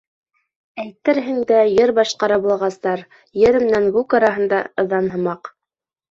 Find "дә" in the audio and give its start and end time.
1.49-1.57